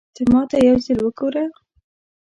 ته 0.15 0.21
ماته 0.31 0.57
يو 0.67 0.77
ځل 0.85 0.99
وګوره 1.03 1.45